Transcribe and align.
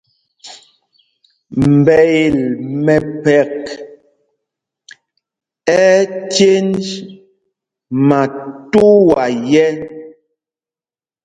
Mbɛel 1.77 2.35
mɛmpek 2.85 3.55
ɛ́ 5.79 5.85
ɛ́ 5.97 6.07
cěnj 6.33 6.83
matuá 8.07 9.25
yɛ̄. 9.51 9.71